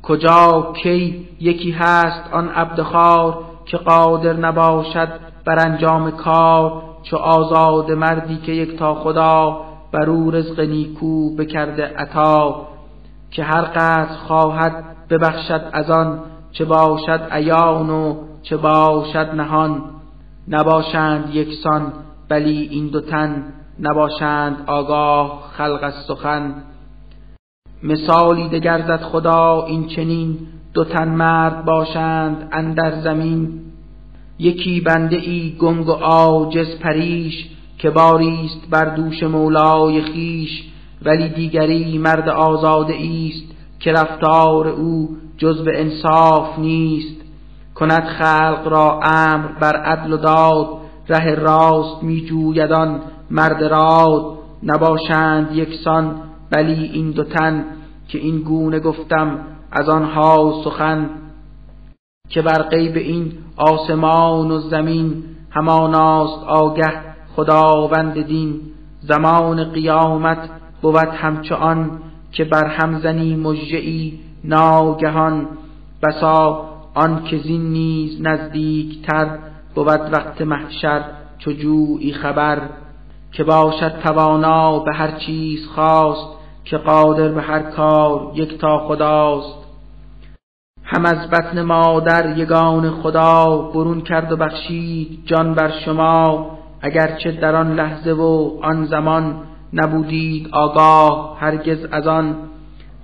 [0.04, 5.10] کجا کی یکی هست آن عبدخوار که قادر نباشد
[5.46, 11.86] بر انجام کار چو آزاد مردی که یک تا خدا بر او رزق نیکو بکرده
[11.86, 12.68] عطا.
[13.32, 16.20] که هر قدر خواهد ببخشد از آن
[16.52, 19.82] چه باشد عیان و چه باشد نهان.
[20.48, 21.94] نباشند یکسان
[22.30, 23.44] بلی این دو تن
[23.80, 26.54] نباشند آگاه خلق از سخن.
[27.84, 30.38] مثالی دگر زد خدا این چنین
[30.74, 33.62] دو تن مرد باشند اندر زمین.
[34.40, 40.64] یکی بنده ای گنگ و عاجز پریش که باریست بر دوش مولای خیش
[41.06, 43.46] ولی دیگری مرد آزاده ایست
[43.80, 47.16] که رفتار او جز به انصاف نیست.
[47.76, 50.68] کند خلق را امر بر عدل و داد
[51.10, 53.02] ره راست می جویدان
[53.32, 54.40] مرد راد.
[54.64, 56.16] نباشند یکسان
[56.52, 57.66] بلی این دو تن
[58.08, 59.40] که این گونه گفتم
[59.72, 61.10] از آنها سخن
[62.30, 66.94] که بر غیب این آسمان و زمین هماناست آگه
[67.36, 68.62] خداوند دین.
[69.02, 70.50] زمان قیامت
[70.82, 71.56] بود همچو
[72.32, 75.48] که بر همزنی مژهای ناگهان.
[76.04, 79.38] بسا آن که زین نیز نزدیکتر
[79.76, 81.04] بود وقت محشر
[81.38, 82.62] چو جویی خبر.
[83.32, 86.28] که باشد توانا به هر چیز خواست
[86.66, 89.59] که قادر به هر کار یک تا خداست.
[90.92, 96.50] هم از بطن مادر یگان خدا برون کرد و بخشید جان بر شما.
[96.82, 99.36] اگرچه در آن لحظه و آن زمان
[99.74, 102.36] نبودید آگاه هرگز از آن.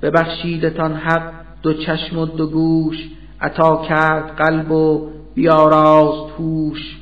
[0.01, 1.31] ببخشیدتان حق
[1.63, 3.09] دو چشم و دو گوش
[3.41, 6.97] عطا کرد قلب و بیاراست هوش.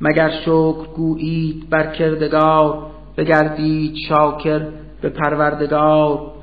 [0.00, 4.66] مگر شکر گویید بر کردگار بگردید شاکر
[5.00, 6.35] به پروردگار.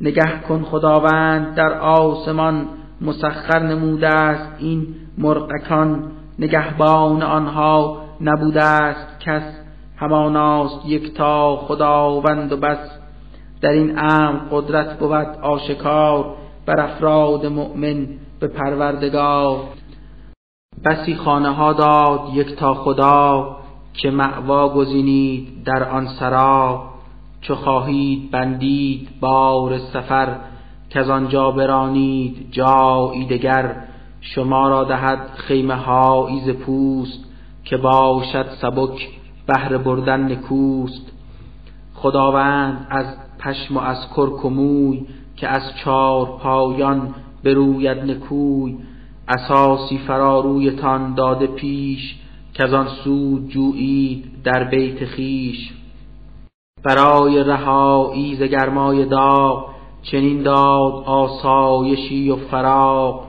[0.00, 2.68] نگه کن خداوند در آسمان
[3.00, 4.86] مسخر نموده است این
[5.18, 9.42] مرقکان نگهبان آنها نبوده است کس
[9.96, 12.98] هماناست یکتا خداوند و بس.
[13.60, 16.34] در این امر قدرت بود آشکار
[16.66, 18.06] بر افراد مؤمن
[18.40, 19.60] به پروردگار.
[20.84, 23.56] بسی خانه ها داد یک تا خدا
[23.92, 26.82] که معوا گزینید در آن سرا.
[27.40, 30.36] چو خواهید بندید بار سفر
[30.90, 33.76] که از آنجا برانید جایی دگر.
[34.20, 37.24] شما را دهد خیمه ها ایز پوست
[37.64, 39.08] که باشد سبک
[39.46, 41.12] بهر بردن نکوست.
[41.94, 43.06] خداوند از
[43.38, 48.76] پشم و از کرک و موی که از چار پایان بروید نکوی.
[49.28, 52.16] اساسی فرارویتان داده پیش
[52.54, 55.72] که از آن سود جویید در بیت خیش
[56.84, 59.64] برای رهایی ز گرمای داغ
[60.02, 63.20] چنین داد آسایشی و فراغ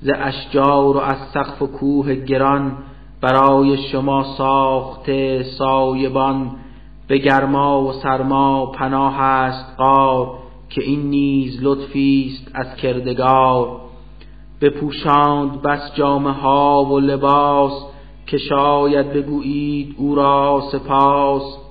[0.00, 2.78] ز اشجار و از سقف و کوه گران
[3.20, 6.50] برای شما ساخته سایبان
[7.08, 10.30] به گرما و سرما پناه است قار
[10.68, 13.80] که این نیز لطفی است از کردگار
[14.60, 17.72] بپوشاند بس جامه ها و لباس
[18.26, 21.65] که شاید بگویید او را سپاس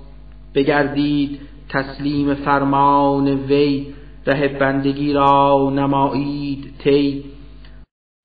[0.56, 1.40] بگردید
[1.70, 3.94] تسلیم فرمان وی
[4.26, 7.24] ره بندگی را نمایید تی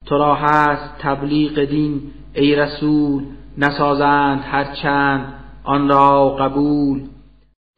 [0.07, 2.01] تو را هست تبلیغ دین
[2.35, 3.23] ای رسول
[3.59, 7.03] نسازند هرچند آن را قبول.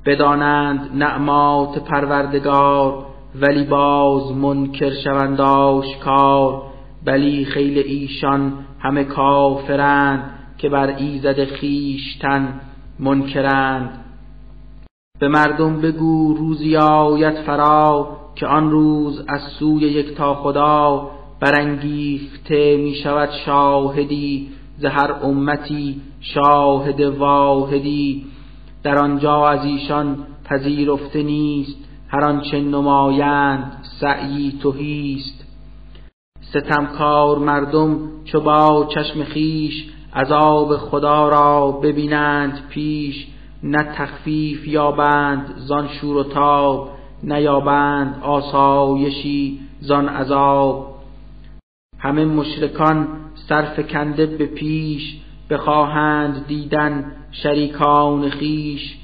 [0.07, 3.07] بدانند نعمات پروردگار
[3.41, 6.62] ولی باز منکر شوند آشکار
[7.05, 12.61] بلی خیل ایشان همه کافرند که بر ایزد خیشتن
[12.99, 14.05] منکرند.
[15.23, 22.77] به مردم بگو روزی آید فرا که آن روز از سوی یک تا خدا برانگیخته
[22.77, 28.25] می شود شاهدی ز هر امتی شاهد واحدی
[28.83, 31.77] در آنجا از ایشان پذیرفته نیست
[32.09, 35.45] هر آنچه نمایند سعی توهیست
[36.41, 43.27] ستمکار مردم چو با چشم خیش عذاب خدا را ببینند پیش
[43.62, 46.90] نه تخفیف یابند زان شور و تاب
[47.22, 50.94] نیابند آسایشی زان عذاب.
[51.98, 53.09] همه مشرکان
[53.48, 55.20] صرف کنده به پیش
[55.51, 58.96] بخواهند دیدن شریکان خیش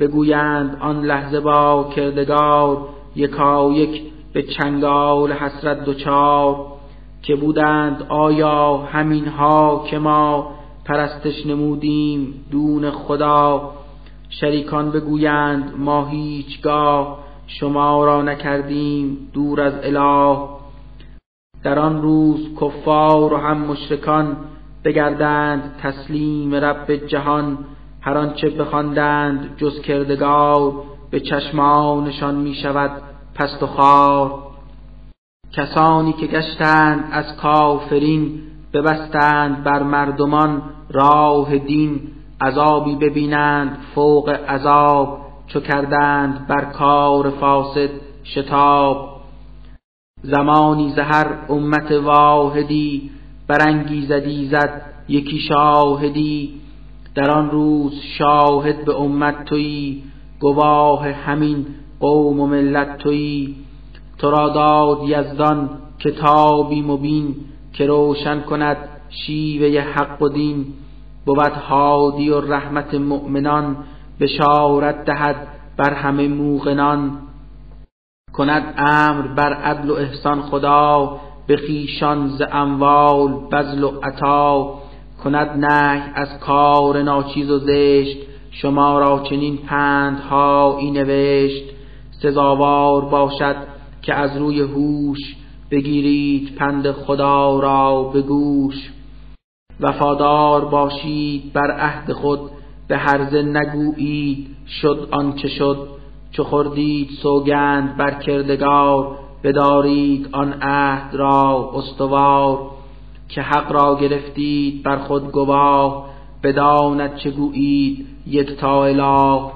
[0.00, 6.66] بگویند آن لحظه با کردگار یکا یک به چنگال حسرت دوچار
[7.22, 10.50] که بودند آیا همین ها که ما
[10.84, 13.72] پرستش نمودیم دون خدا؟
[14.28, 20.38] شریکان بگویند ما هیچگاه شما را نکردیم دور از اله.
[21.62, 24.36] در آن روز کفار و هم مشرکان
[24.84, 27.58] بگردند تسلیم رب جهان.
[28.00, 30.72] هر آنچه بخواندند جز کردگار
[31.10, 32.90] به چشمانشان می شود
[33.34, 34.48] پست و خار.
[35.52, 38.40] کسانی که گشتند از کافرین
[38.72, 42.00] ببستند بر مردمان راه دین.
[42.40, 47.90] عذابی ببینند فوق عذاب چو کردند بر کار فاسد
[48.24, 49.18] شتاب.
[50.22, 53.10] زمانی زهر امت واحدی
[53.48, 56.60] برانگیزدی زد یکی شاهدی.
[57.14, 60.02] در آن روز شاهد به امت تویی
[60.40, 61.66] گواه همین
[62.00, 63.56] قوم و ملت تویی.
[64.18, 67.36] تو را داد یزدان کتابی مبین
[67.72, 68.76] که روشن کند
[69.08, 70.66] شیوه حق و دین.
[71.28, 73.76] بود هادی و رحمت مؤمنان
[74.20, 75.36] بشارت دهد
[75.76, 77.18] بر همه موقنان.
[78.32, 84.74] کند امر بر عدل و احسان خدا به خیشان ز اموال بذل و عطا.
[85.24, 88.18] کند نه از کار ناچیز و زشت
[88.50, 91.64] شما را چنین پندهایی نوشت.
[92.22, 93.56] سزاوار باشد
[94.02, 95.36] که از روی هوش
[95.70, 98.97] بگیرید پند خدا را به گوش.
[99.80, 102.40] وفادار باشید بر عهد خود
[102.88, 105.88] به هرزه نگویید شد آنچه شد.
[106.32, 112.70] چو خوردید سوگند بر کردگار بدارید آن عهد را استوار.
[113.28, 116.08] که حق را گرفتید بر خود گواه
[116.42, 119.50] بداند چه گویید یک تا اله.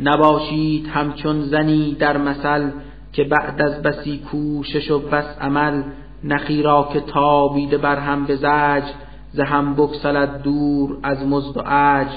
[0.00, 2.70] نباشید همچون زنی در مثل
[3.12, 5.82] که بعد از بسی کوشش و بس عمل
[6.24, 8.84] نخی را که تابیده بر هم به زج
[9.32, 12.08] ز هم بکسلد دور از مزد و عج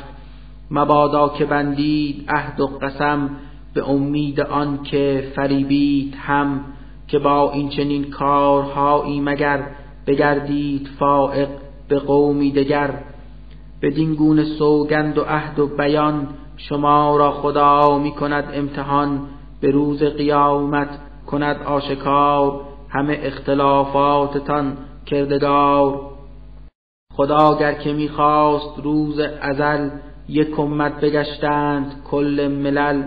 [0.72, 3.30] مبادا که بندید عهد و قسم
[3.74, 6.62] به امید آن که فریبید هم
[7.08, 9.64] که با این چنین کارهایی مگر
[10.08, 11.50] بگردید فائق
[11.88, 12.94] به قومی دگر.
[13.82, 19.22] بدین گونه سوگند و عهد و بیان شما را خدا می کند امتحان
[19.62, 20.90] به روز قیامت
[21.28, 22.62] کند آشکار.
[22.90, 26.02] همه اختلافاتتان کردگار.
[27.14, 29.90] خدا گر که می‌خواست روز ازل
[30.30, 33.04] یک امت بگشتند کل ملل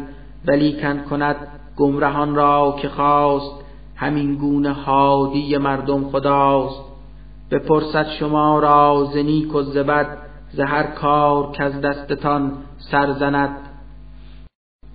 [0.49, 1.37] ولیکن کند
[1.77, 3.65] گمرهان را که خواست
[3.97, 6.81] همین گونه هادی مردم خداست.
[7.51, 10.19] بپرسد شما را ز نیک و ز بد
[10.53, 13.57] ز هر کار از دستتان سر زند.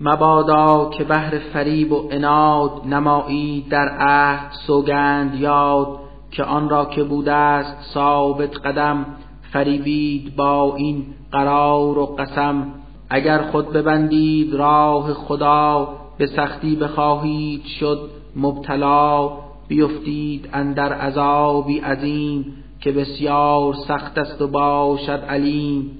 [0.02, 6.00] مبادا که بهر فریب و عناد نمایید در عهد سوگند یاد
[6.32, 9.06] که آن را که بوده است ثابت قدم
[9.54, 12.74] فریبید با این قرار و قسم.
[13.10, 15.88] اگر خود ببندید راه خدا
[16.18, 19.32] به سختی بخواهید شد مبتلا.
[19.68, 25.92] بیفتید اندر عذابی عظیم که بسیار سخت است و باشد علیم.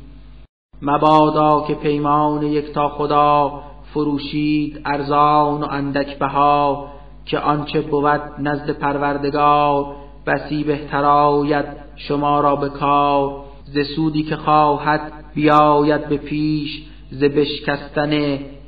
[0.82, 3.62] مبادا که پیمان یکتا خدا
[3.94, 6.88] فروشید ارزان و اندک بها
[7.26, 9.96] که آنچه بود نزد پروردگار
[10.28, 11.66] بسی بهتر آید
[11.96, 18.14] شما را به کار ز سودی که خواهد بیاید به پیش ز بشکستن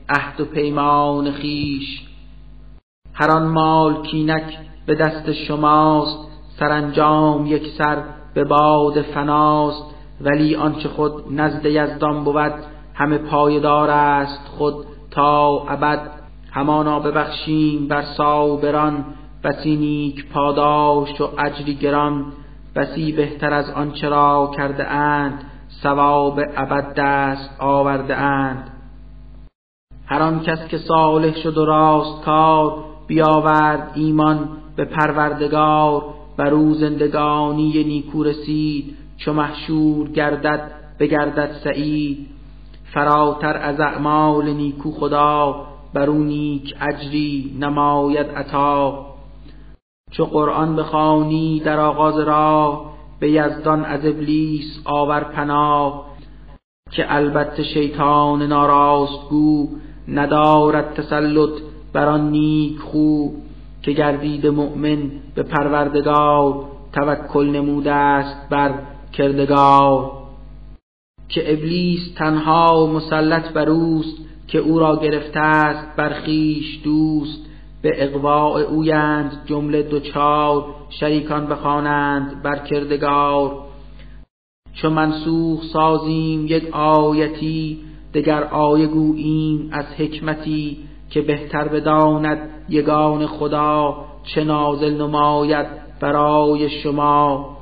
[0.09, 2.01] عهد و پیمان خیش.
[3.13, 6.17] هر آن مال کینک به دست شماست
[6.59, 8.03] سرانجام یک سر
[8.33, 9.83] به باد فناست
[10.21, 12.53] ولی آنچه خود نزد یزدان بود
[12.93, 15.99] همه پایدار است خود تا ابد
[16.51, 19.05] همانا ببخشیم بر صابران
[19.43, 22.25] بسی نیک پاداش و اجری گران
[22.75, 25.43] بسی بهتر از آنچه را کرده اند
[25.83, 28.69] ثواب ابد دست آورده اند.
[30.05, 36.03] هر آن کس که صالح شد و راست کار بیاورد ایمان به پروردگار
[36.37, 42.27] بر او زندگانی نیکو رسید چو محشور گردد بگردد سعید.
[42.93, 49.05] فراتر از اعمال نیکو خدا بر او نیک اجری نماید عطا.
[50.11, 56.05] چو قرآن بخوانی در آغاز راه به یزدان از ابلیس آور پناه.
[56.91, 59.69] که البته شیطان ناراست گو
[60.07, 61.61] ندارد تسلط
[61.93, 63.33] بر آن نیک خوب
[63.81, 68.73] که گردید مؤمن به پروردگار توکل نموده است بر
[69.13, 70.18] کردگار.
[71.29, 74.17] که ابلیس تنها مسلط بر اوست
[74.47, 77.45] که او را گرفته است بر خویش دوست.
[77.81, 83.57] به اقواع اویند جمله دوچار شریکان بخوانند بر کردگار.
[84.73, 87.79] چو منسوخ سازیم یک آیتی
[88.13, 90.77] دگر آیه گوییم از حکمتی
[91.09, 95.67] که بهتر بداند یگان خدا چه نازل نماید
[95.99, 97.57] برای شما.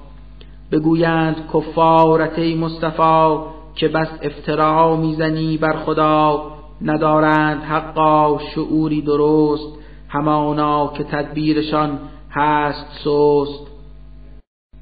[0.72, 6.52] بگویند کفارت ای مصطفی که بس افترا می‌زنی بر خدا
[6.82, 9.78] ندارند حقا شعوری درست
[10.10, 12.00] همانا که تدبیرشان
[12.32, 13.68] هست سست.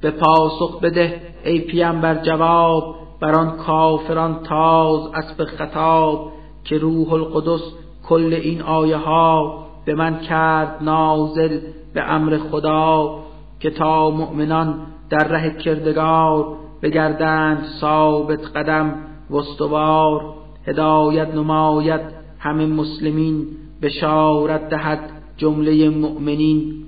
[0.00, 6.32] به پاسخ بده ای بر جواب بر آن کافران تاز اسب خطاب
[6.64, 7.62] که روح القدس
[8.08, 11.60] کل این آیه ها به من کرد نازل
[11.94, 13.18] به امر خدا
[13.60, 18.94] که تا مؤمنان در ره کردگار بگردند ثابت قدم
[19.30, 20.34] وستوار
[20.66, 22.00] هدایت نماید
[22.38, 23.46] همه مسلمین
[23.82, 26.86] بشارت دهد جمله مؤمنین.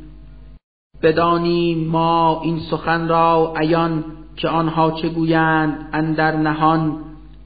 [1.03, 4.05] بدانیم ما این سخن را عیان
[4.37, 6.97] که آنها چه گویند اندر نهان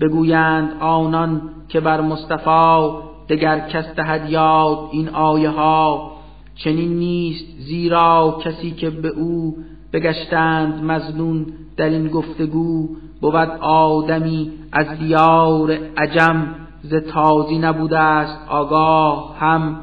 [0.01, 2.90] بگویند آنان که بر مصطفی
[3.28, 6.12] دگر کس دهد یاد این آیه ها
[6.55, 9.57] چنین نیست زیرا کسی که به او
[9.93, 12.88] بگشتند مزنون در این گفتگو
[13.20, 19.76] بود آدمی از دیار عجم ز تازی نبوده است آگاه هم.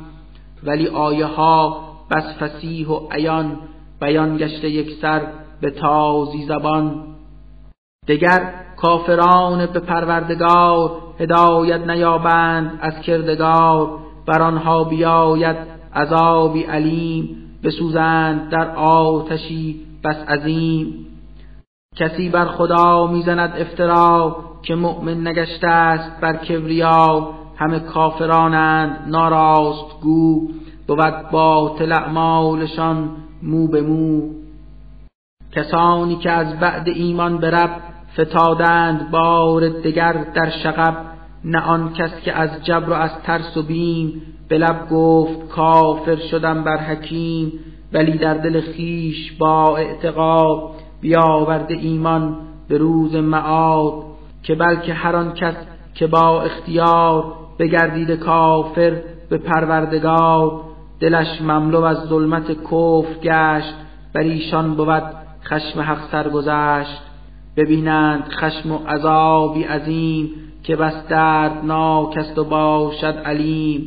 [0.63, 3.57] ولی آیه ها بس فسیح و عیان
[4.01, 5.21] بیان گشته یک سر
[5.61, 7.05] به تازی زبان.
[8.07, 15.57] دگر کافران به پروردگار هدایت نیابند از کردگار بر آنها بیاید
[15.95, 21.05] عذابی علیم بسوزند در آتشی بس عظیم.
[21.95, 27.33] کسی بر خدا می‌زند افترا که مؤمن نگشته است بر کبریا.
[27.57, 30.47] همه کافرانند ناراست گو.
[30.87, 33.09] بود باطل اعمالشان
[33.43, 34.29] مو به مو.
[35.51, 37.81] کسانی که از بعد ایمان برب
[38.19, 40.95] فتادند بار دگر در شقب
[41.45, 46.63] نه آن کس که از جبر و از ترس و بیم به گفت کافر شدم
[46.63, 47.51] بر حکیم.
[47.93, 50.71] ولی در دل خیش با اعتقاد
[51.01, 52.37] بیاورده ایمان
[52.67, 53.93] به روز معاد
[54.43, 55.55] که بلکه هر آن کس
[55.95, 60.61] که با اختیار بگردید کافر به پروردگار
[60.99, 63.75] دلش مملو از ظلمت کف گشت
[64.13, 65.03] بر ایشان بود
[65.43, 67.01] خشم حق سرگذشت.
[67.57, 70.29] ببینند خشم و عذابی عظیم
[70.63, 73.81] که بس دردناک است و باشد علیم.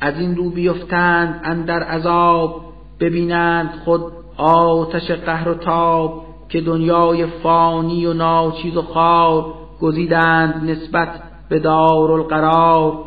[0.00, 2.60] از این رو بیفتند اندر عذاب
[3.00, 4.02] ببینند خود
[4.36, 11.08] آتش قهر و تاب که دنیای فانی و ناچیز و خار گزیدند نسبت
[11.48, 13.04] به دار القرار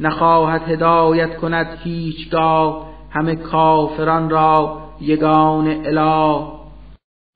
[0.00, 6.44] نخواهد هدایت کند هیچگاه همه کافران را یگان اله.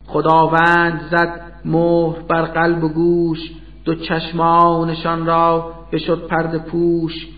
[0.07, 3.39] خداوند زد مهر بر قلب و گوش
[3.85, 7.29] دو چشمانشان را بشد پرد پوش.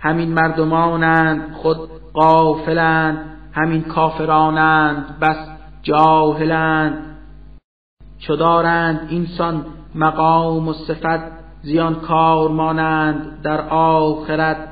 [0.00, 1.78] همین مردمانند خود
[2.12, 3.18] قافلند
[3.52, 5.48] همین کافرانند بس
[5.82, 7.16] جاهلند.
[8.18, 11.20] چو دارند اینسان مقام و صفت
[11.62, 14.68] زیان کار مانند در آخرت.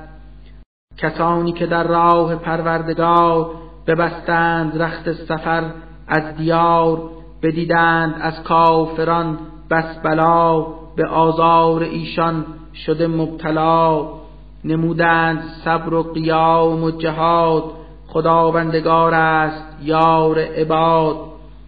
[0.96, 3.50] کسانی که در راه پروردگار
[3.86, 5.64] ببستند رخت سفر
[6.08, 7.10] از دیار
[7.42, 9.38] بدیدند از کافران
[9.70, 10.60] بس بلا
[10.96, 14.17] به آزار ایشان شده مبتلا.
[14.64, 17.64] نمودند صبر و قیام و جهاد.
[18.06, 21.16] خداوندگار است یار عباد.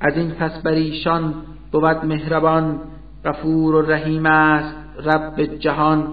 [0.01, 1.35] از این پس بر ایشان
[1.73, 2.81] بود مهربان.
[3.25, 6.09] غفور و رحیم است رب جهان.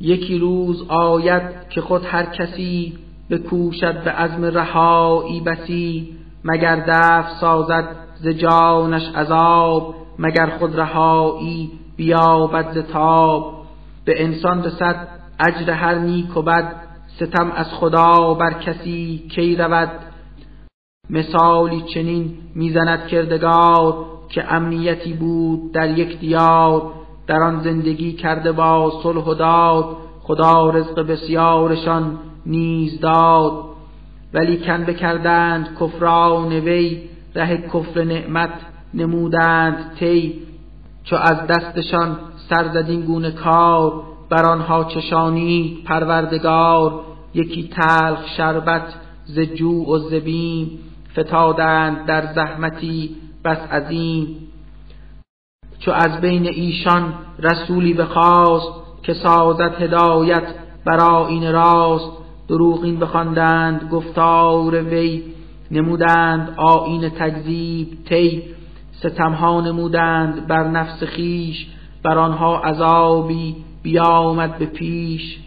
[0.00, 2.98] یکی روز آید که خود هر کسی
[3.30, 6.16] بکوشد به عزم رهایی بسی.
[6.44, 9.94] مگر دفع سازد ز جانش عذاب.
[10.18, 13.54] مگر خود رهایی بیابد ز تاب.
[14.04, 16.74] به انسان رسد اجر هر نیک و بد
[17.16, 19.90] ستم از خدا بر کسی کی رود.
[21.10, 26.92] مثالی چنین می‌زند کردگار که امنیتی بود در یک دیار.
[27.26, 33.64] در آن زندگی کرده با صلح و داد خدا رزق بسیارشان نیز داد.
[34.34, 37.02] ولی کن بکردند کفران وی
[37.34, 38.50] ره کفر نعمت
[38.94, 40.42] نمودند تی
[41.04, 42.16] چو از دستشان
[42.48, 47.00] سر زدین گونه کار بر آنها چشانی پروردگار
[47.34, 50.78] یکی تلخ شربت ز جوع و ز بیم
[51.18, 54.36] فتادند در زحمتی بس عظیم.
[55.78, 58.72] چو از بین ایشان رسولی بخواست
[59.02, 60.42] که سازد هدایت
[60.84, 62.10] برا این راست
[62.48, 65.22] دروغین بخواندند گفتار وی
[65.70, 68.42] نمودند آیین تکذیب تی
[68.92, 71.66] ستمها نمودند بر نفس خیش
[72.02, 75.38] بر آنها عذابی بیامد به پیش.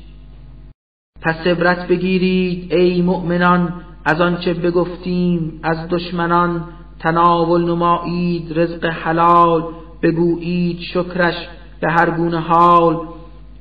[1.22, 3.74] پس عبرت بگیرید ای مؤمنان
[4.06, 6.64] از آنچه بگفتیم از دشمنان.
[7.00, 9.64] تناول نمایید رزق حلال
[10.02, 11.48] بگویید شکرش
[11.82, 13.08] به هر گونه حال.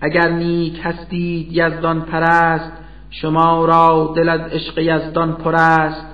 [0.01, 2.73] اگر نیک هستید یزدان پرست
[3.11, 6.07] شما را دل از عشق یزدان پر است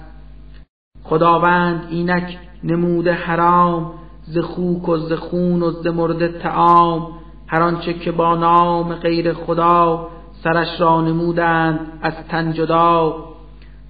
[1.02, 3.92] خداوند اینک نموده حرام
[4.22, 9.32] ز خوک و ز خون و ز مرده تعام هر آنچه که با نام غیر
[9.32, 10.08] خدا
[10.44, 13.14] سرش را نمودند از تن جدا.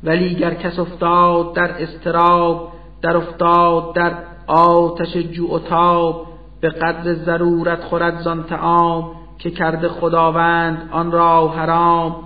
[0.05, 4.13] ولی گر کس افتاد در استراب در افتاد در
[4.47, 6.27] آتش جوع و تاب
[6.61, 12.17] به قدر ضرورت خورد زان تعام که کرده خداوند آن را حرام.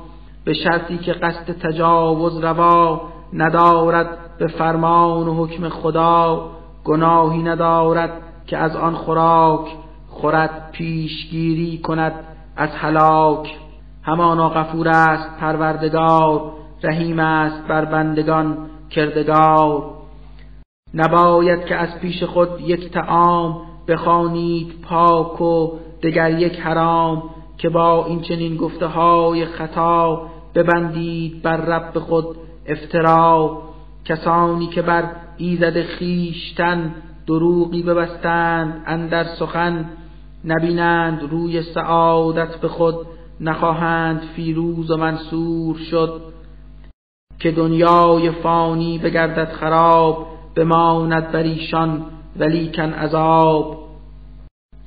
[0.45, 3.01] به شرطی که قصد تجاوز روا
[3.33, 6.51] ندارد به فرمان و حکم خدا
[6.85, 8.13] گناهی ندارد
[8.47, 9.67] که از آن خوراک
[10.23, 12.13] خورد پیشگیری کند
[12.57, 13.55] از هلاک.
[14.03, 16.53] همانا غفور است پروردگار.
[16.83, 18.57] رحیم است بر بندگان
[18.91, 19.91] کردگار.
[20.95, 27.23] نباید که از پیش خود یک تعام بخوانید پاک و دگر یک حرام
[27.59, 30.23] که با این چنین گفته های خطا
[30.55, 33.63] ببندید بر رب خود افترا.
[34.05, 35.05] کسانی که بر
[35.37, 36.95] ایزد خیشتن
[37.27, 39.91] دروغی ببستند اندر سخن
[40.45, 42.97] نبینند روی سعادت به خود
[43.41, 46.21] نخواهند فیروز و منصور شد.
[47.39, 50.27] که دنیای فانی بگردد خراب
[50.57, 52.05] بماند بر ایشان
[52.39, 53.79] ولیکن عذاب.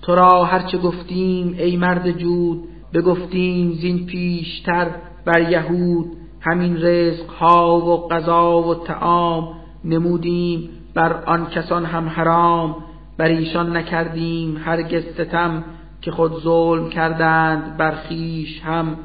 [0.01, 4.87] تو را هرچه گفتیم ای مرد جود بگفتیم زین پیشتر
[5.25, 6.05] بر یهود.
[6.41, 9.53] همین رزق ها و غذا و تعام
[9.85, 12.75] نمودیم بر آن کسان هم حرام.
[13.17, 15.63] بر ایشان نکردیم هرگز ستم
[16.01, 18.97] که خود ظلم کردند بر خیش هم.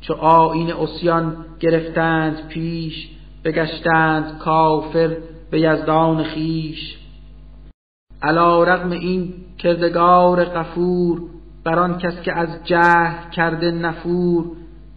[0.00, 3.08] چو آین اسیان گرفتند پیش
[3.44, 5.16] بگشتند کافر
[5.50, 6.96] به یزدان خیش.
[8.22, 11.22] علا رغم این کردگار غفور
[11.64, 14.44] بر آن کس که از جهل کرده نفور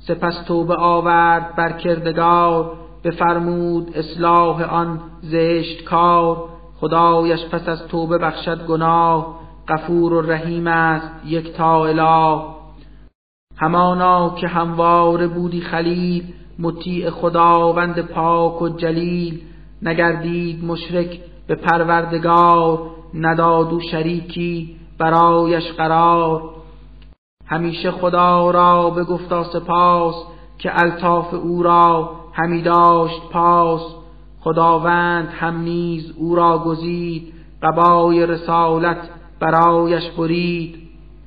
[0.08, 2.72] سپس توبه آورد بر کردگار
[3.04, 6.49] بفرمود اصلاح آن زشت کار
[6.84, 12.41] خدایش پس از توبه بخشد گناه غفور و رحیم است یک تا اله.
[13.57, 19.41] همانا که همواره بودی خلیل مطیع خداوند پاک و جلیل.
[19.81, 22.79] نگردید مشرک به پروردگار
[23.13, 26.41] نداد و شریکی برایش قرار.
[27.45, 30.15] همیشه خدا را به گفتا سپاس
[30.59, 34.03] که الطاف او را همی داشت پاس.
[34.44, 37.34] خداوند هم نیز او را گزید
[37.64, 38.98] قبای رسالت
[39.39, 40.76] برایش برید.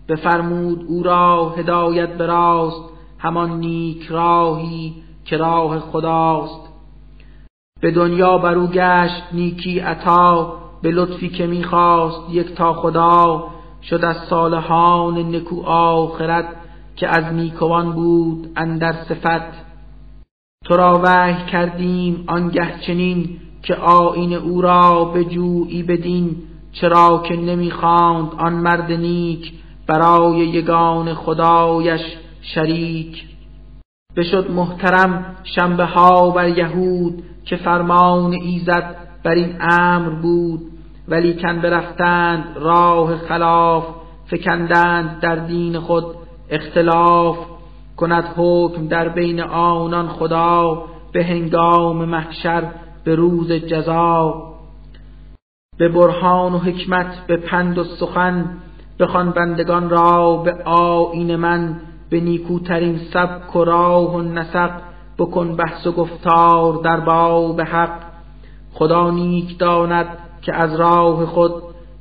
[0.08, 2.82] بفرمود او را هدایت براست
[3.18, 4.94] همان نیک راهی
[5.24, 6.60] که راه خداست.
[7.80, 13.44] به دنیا برو گشت نیکی عطا به لطفی که می‌خواست یک تا خدا.
[13.82, 16.46] شد از صالحان نکو آخرت
[16.96, 19.65] که از نیکوان بود اندر صفت.
[20.68, 26.36] تو را وحی کردیم آنگه چنین که آین او را به جویی بدین
[26.72, 29.52] چرا که نمی‌خواند آن مرد نیک
[29.86, 32.00] برای یگان خدایش
[32.42, 33.24] شریک.
[34.16, 40.60] بشد محترم شنبه ها بر یهود که فرمان ایزد بر این امر بود
[41.08, 43.84] ولی کن برفتند راه خلاف
[44.26, 46.04] فکندند در دین خود
[46.50, 47.55] اختلاف.
[47.96, 52.62] کند حکم در بین آنان خدا به هنگام محشر
[53.04, 54.42] به روز جزا
[55.78, 58.56] به برهان و حکمت به پند و سخن
[58.98, 61.80] بخوان بندگان را به آیین من
[62.10, 64.70] به نیکوترین سبک و راه و نسق
[65.18, 68.02] بکن بحث و گفتار در باب حق.
[68.72, 70.06] خدا نیک داند
[70.42, 71.52] که از راه خود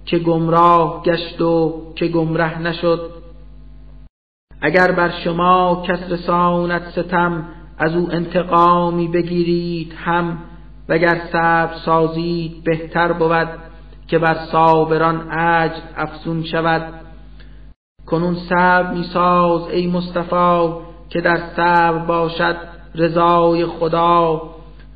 [0.06, 3.15] که گمراه گشت و که گمره نشد.
[4.62, 7.44] اگر بر شما کس رساند ستم
[7.78, 10.38] از او انتقامی بگیرید هم
[10.90, 13.48] وگر صبر سازید بهتر بود
[14.08, 16.94] که بر صابران اجر افزون شود.
[18.06, 20.70] کنون صبر میساز ای مصطفی
[21.10, 22.58] که در صبر باشد
[22.96, 24.42] رضای خدا.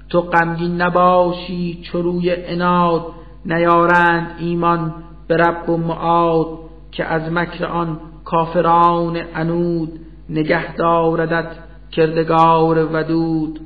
[0.10, 3.06] تو غمگین نباشی چروی اناد
[3.46, 4.94] نیارند ایمان
[5.28, 6.48] به رب و معاد
[6.92, 8.00] که از مکر آن
[8.30, 10.00] کافران انود
[10.30, 11.52] نگه داردت
[11.92, 13.60] کردگار ودود.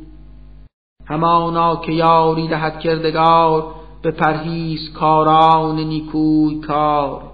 [1.05, 3.65] همانا که یاری دهد کردگار
[4.01, 7.32] به پرهیز کاران نیکوی کار.